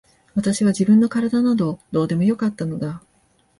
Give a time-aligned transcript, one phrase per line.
[0.33, 3.03] 私は自分の体などどうでもよかったのだ。